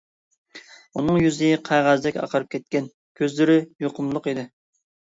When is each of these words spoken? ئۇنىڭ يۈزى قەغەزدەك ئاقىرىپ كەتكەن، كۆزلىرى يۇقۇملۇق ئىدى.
ئۇنىڭ 1.01 1.19
يۈزى 1.25 1.51
قەغەزدەك 1.69 2.19
ئاقىرىپ 2.23 2.51
كەتكەن، 2.57 2.91
كۆزلىرى 3.23 3.63
يۇقۇملۇق 3.89 4.31
ئىدى. 4.35 4.53